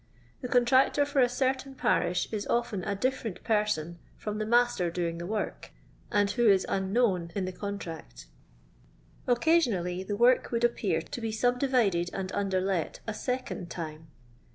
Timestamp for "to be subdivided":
11.03-12.09